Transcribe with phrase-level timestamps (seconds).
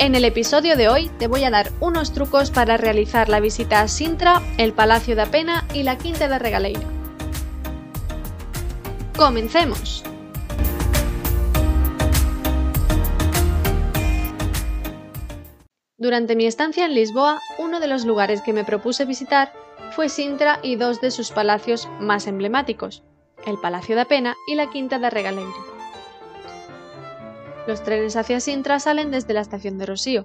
[0.00, 3.80] En el episodio de hoy te voy a dar unos trucos para realizar la visita
[3.80, 6.86] a Sintra, el Palacio de Apena y la Quinta de Regaleira.
[9.16, 10.04] ¡Comencemos!
[15.96, 19.52] Durante mi estancia en Lisboa, uno de los lugares que me propuse visitar
[19.90, 23.02] fue Sintra y dos de sus palacios más emblemáticos,
[23.44, 25.77] el Palacio de Apena y la Quinta de Regaleira.
[27.68, 30.24] Los trenes hacia Sintra salen desde la estación de Rosío.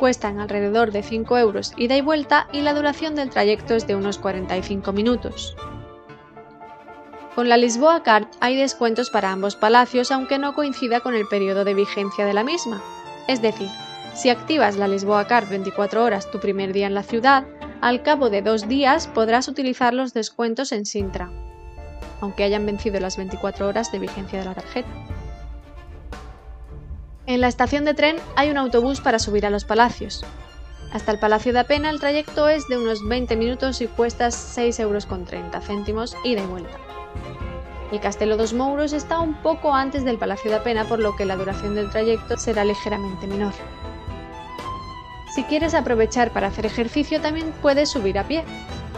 [0.00, 3.94] Cuestan alrededor de 5 euros ida y vuelta y la duración del trayecto es de
[3.94, 5.54] unos 45 minutos.
[7.34, 11.66] Con la Lisboa Card hay descuentos para ambos palacios aunque no coincida con el periodo
[11.66, 12.82] de vigencia de la misma.
[13.28, 13.68] Es decir,
[14.14, 17.44] si activas la Lisboa Card 24 horas tu primer día en la ciudad,
[17.82, 21.30] al cabo de dos días podrás utilizar los descuentos en Sintra,
[22.22, 24.88] aunque hayan vencido las 24 horas de vigencia de la tarjeta.
[27.26, 30.24] En la estación de tren hay un autobús para subir a los palacios.
[30.92, 34.80] Hasta el Palacio de Apena el trayecto es de unos 20 minutos y cuesta 6,30
[34.80, 35.08] euros
[36.22, 36.78] ida y vuelta.
[37.90, 41.24] El Castelo dos Mouros está un poco antes del Palacio de Apena por lo que
[41.24, 43.54] la duración del trayecto será ligeramente menor.
[45.34, 48.44] Si quieres aprovechar para hacer ejercicio también puedes subir a pie,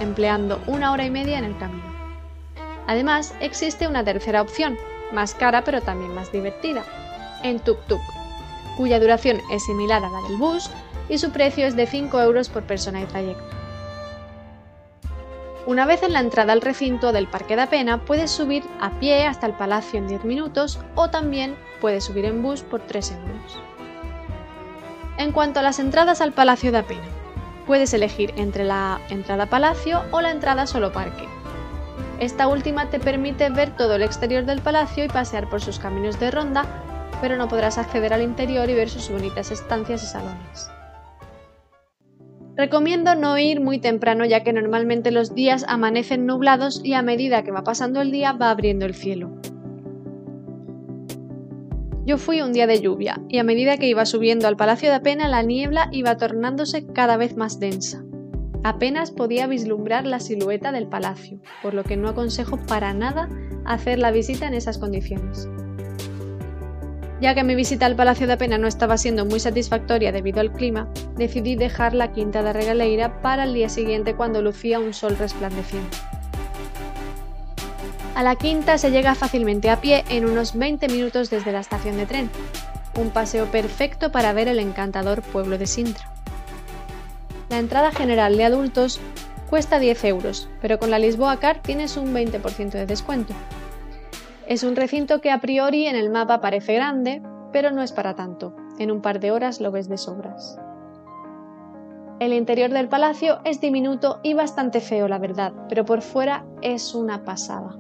[0.00, 1.94] empleando una hora y media en el camino.
[2.86, 4.76] Además, existe una tercera opción,
[5.12, 6.84] más cara pero también más divertida,
[7.42, 8.17] en tuk-tuk
[8.78, 10.70] cuya duración es similar a la del bus
[11.08, 13.44] y su precio es de 5 euros por persona y trayecto.
[15.66, 19.26] Una vez en la entrada al recinto del Parque de Pena, puedes subir a pie
[19.26, 23.60] hasta el palacio en 10 minutos o también puedes subir en bus por 3 euros.
[25.18, 27.08] En cuanto a las entradas al Palacio de Pena,
[27.66, 31.28] puedes elegir entre la entrada palacio o la entrada solo parque.
[32.20, 36.20] Esta última te permite ver todo el exterior del palacio y pasear por sus caminos
[36.20, 36.64] de ronda
[37.20, 40.70] pero no podrás acceder al interior y ver sus bonitas estancias y salones.
[42.56, 47.44] Recomiendo no ir muy temprano ya que normalmente los días amanecen nublados y a medida
[47.44, 49.30] que va pasando el día va abriendo el cielo.
[52.04, 54.96] Yo fui un día de lluvia y a medida que iba subiendo al Palacio de
[54.96, 58.02] Apena la niebla iba tornándose cada vez más densa.
[58.64, 63.28] Apenas podía vislumbrar la silueta del palacio, por lo que no aconsejo para nada
[63.64, 65.48] hacer la visita en esas condiciones.
[67.20, 70.52] Ya que mi visita al Palacio de Pena no estaba siendo muy satisfactoria debido al
[70.52, 70.86] clima,
[71.16, 75.96] decidí dejar la Quinta de Regaleira para el día siguiente cuando lucía un sol resplandeciente.
[78.14, 81.96] A la Quinta se llega fácilmente a pie en unos 20 minutos desde la estación
[81.96, 82.30] de tren,
[82.96, 86.08] un paseo perfecto para ver el encantador pueblo de Sintra.
[87.48, 89.00] La entrada general de adultos
[89.50, 93.34] cuesta 10 euros, pero con la Lisboa Card tienes un 20% de descuento,
[94.48, 97.22] es un recinto que a priori en el mapa parece grande,
[97.52, 98.56] pero no es para tanto.
[98.78, 100.58] En un par de horas lo ves de sobras.
[102.18, 106.94] El interior del palacio es diminuto y bastante feo, la verdad, pero por fuera es
[106.94, 107.76] una pasada.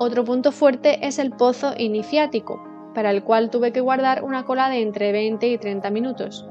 [0.00, 2.60] Otro punto fuerte es el pozo iniciático,
[2.92, 6.48] para el cual tuve que guardar una cola de entre 20 y 30 minutos.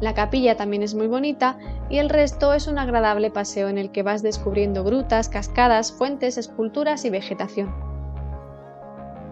[0.00, 1.56] La capilla también es muy bonita
[1.88, 6.36] y el resto es un agradable paseo en el que vas descubriendo grutas, cascadas, fuentes,
[6.36, 7.74] esculturas y vegetación.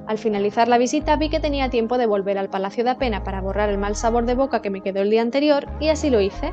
[0.07, 3.41] Al finalizar la visita vi que tenía tiempo de volver al Palacio de Apena para
[3.41, 6.21] borrar el mal sabor de boca que me quedó el día anterior y así lo
[6.21, 6.53] hice.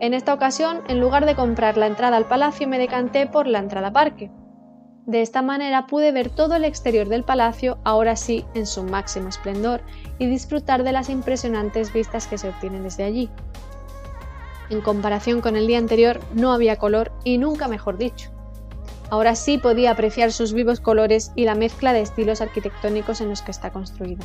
[0.00, 3.60] En esta ocasión, en lugar de comprar la entrada al palacio, me decanté por la
[3.60, 4.30] entrada parque.
[5.06, 9.28] De esta manera pude ver todo el exterior del palacio, ahora sí en su máximo
[9.28, 9.80] esplendor,
[10.18, 13.28] y disfrutar de las impresionantes vistas que se obtienen desde allí.
[14.70, 18.30] En comparación con el día anterior no había color y nunca mejor dicho.
[19.10, 23.42] Ahora sí podía apreciar sus vivos colores y la mezcla de estilos arquitectónicos en los
[23.42, 24.24] que está construido.